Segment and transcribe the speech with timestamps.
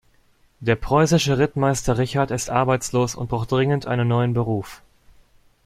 [0.61, 4.81] Der preußische Rittmeister Richard ist arbeitslos und braucht dringend einen neuen Beruf.